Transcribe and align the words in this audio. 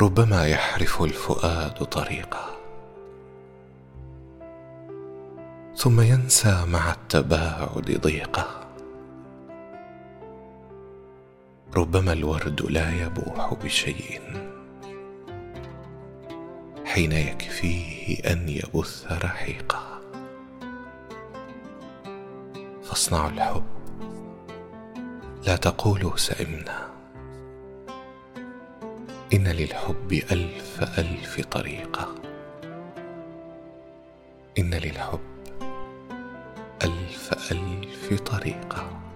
ربما 0.00 0.46
يحرف 0.46 1.02
الفؤاد 1.02 1.84
طريقه 1.84 2.56
ثم 5.76 6.00
ينسى 6.00 6.64
مع 6.68 6.92
التباعد 6.92 8.00
ضيقه 8.00 8.68
ربما 11.76 12.12
الورد 12.12 12.62
لا 12.62 13.06
يبوح 13.06 13.54
بشيء. 13.54 14.20
حين 16.84 17.12
يكفيه 17.12 18.32
أن 18.32 18.48
يبث 18.48 19.12
رحيقه 19.12 20.00
فاصنعوا 22.82 23.30
الحب. 23.30 23.64
لا 25.46 25.56
تقولوا 25.56 26.16
سئمنا. 26.16 26.97
إن 29.32 29.48
للحب 29.48 30.12
ألف 30.12 30.98
ألف 30.98 31.40
طريقة. 31.40 32.14
إن 34.58 34.74
للحب 34.74 35.20
ألف 36.84 37.52
ألف 37.52 38.22
طريقة. 38.22 39.07